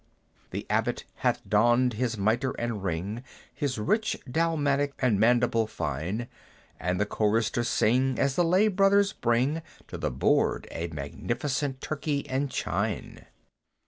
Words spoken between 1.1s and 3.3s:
hath donned his mitre and ring,